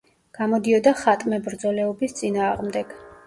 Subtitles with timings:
[0.35, 2.97] გამოდიოდა ხატმებრძოლეობის წინააღმდეგ.